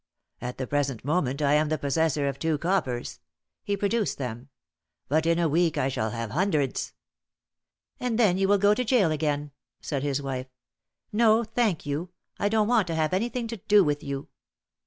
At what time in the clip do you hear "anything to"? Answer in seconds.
13.13-13.57